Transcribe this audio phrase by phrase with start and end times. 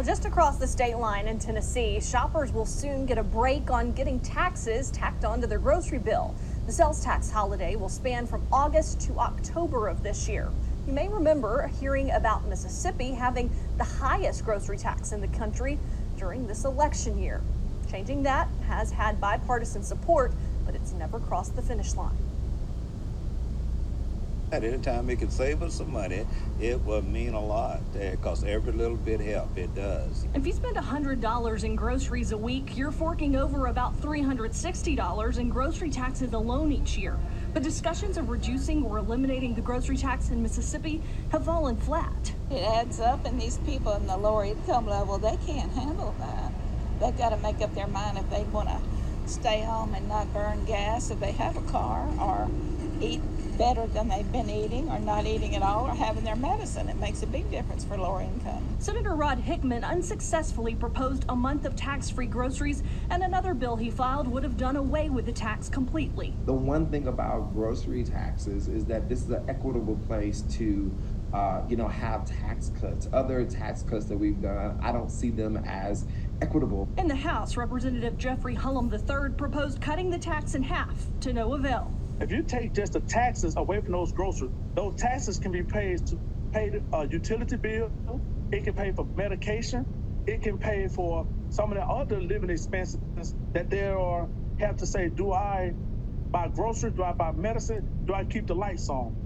[0.00, 3.92] Well, just across the state line in Tennessee, shoppers will soon get a break on
[3.92, 6.34] getting taxes tacked onto their grocery bill.
[6.64, 10.48] The sales tax holiday will span from August to October of this year.
[10.86, 15.78] You may remember hearing about Mississippi having the highest grocery tax in the country
[16.16, 17.42] during this election year.
[17.90, 20.32] Changing that has had bipartisan support,
[20.64, 22.16] but it's never crossed the finish line.
[24.52, 26.26] At any time it can save us some money,
[26.60, 30.26] it will mean a lot because every little bit help it does.
[30.34, 35.90] If you spend $100 in groceries a week, you're forking over about $360 in grocery
[35.90, 37.16] taxes alone each year.
[37.54, 42.32] But discussions of reducing or eliminating the grocery tax in Mississippi have fallen flat.
[42.50, 46.52] It adds up, and these people in the lower income level, they can't handle that.
[46.98, 48.80] They've got to make up their mind if they want to
[49.30, 52.50] stay home and not burn gas if they have a car or
[53.00, 53.20] eat
[53.56, 56.88] better than they've been eating or not eating at all or having their medicine.
[56.88, 58.66] It makes a big difference for lower income.
[58.78, 63.90] Senator Rod Hickman unsuccessfully proposed a month of tax free groceries, and another bill he
[63.90, 66.32] filed would have done away with the tax completely.
[66.46, 70.90] The one thing about grocery taxes is that this is an equitable place to
[71.32, 73.08] uh, you know, have tax cuts.
[73.12, 76.04] Other tax cuts that we've done, I don't see them as
[76.42, 76.88] equitable.
[76.98, 81.54] In the House, Representative Jeffrey Hulum III proposed cutting the tax in half to no
[81.54, 81.92] avail.
[82.20, 86.06] If you take just the taxes away from those groceries, those taxes can be paid
[86.08, 86.18] to
[86.52, 87.90] pay a uh, utility bill.
[88.52, 89.86] It can pay for medication.
[90.26, 94.28] It can pay for some of the other living expenses that there are.
[94.58, 95.72] Have to say, do I
[96.30, 96.94] buy groceries?
[96.94, 98.04] Do I buy medicine?
[98.04, 99.16] Do I keep the lights on?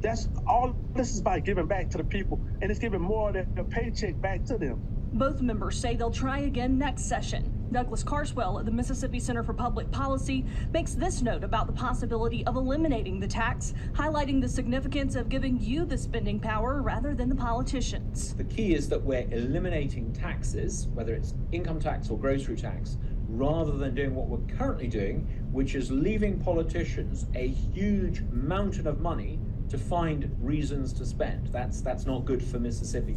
[0.00, 0.74] That's all.
[0.94, 4.18] This is by giving back to the people, and it's giving more of their paycheck
[4.18, 4.80] back to them.
[5.12, 7.52] Both members say they'll try again next session.
[7.72, 12.46] Douglas Carswell of the Mississippi Center for Public Policy makes this note about the possibility
[12.46, 17.28] of eliminating the tax, highlighting the significance of giving you the spending power rather than
[17.28, 18.34] the politicians.
[18.34, 22.96] The key is that we're eliminating taxes, whether it's income tax or grocery tax,
[23.28, 29.00] rather than doing what we're currently doing, which is leaving politicians a huge mountain of
[29.00, 31.48] money to find reasons to spend.
[31.48, 33.16] That's that's not good for Mississippi.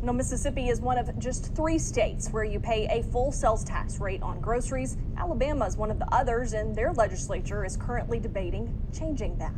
[0.00, 3.98] Now, Mississippi is one of just three states where you pay a full sales tax
[3.98, 4.96] rate on groceries.
[5.16, 9.52] Alabama is one of the others, and their legislature is currently debating changing that.